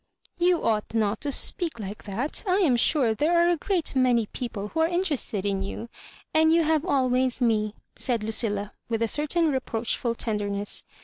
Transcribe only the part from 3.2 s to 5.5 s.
are a great many people who are interest ed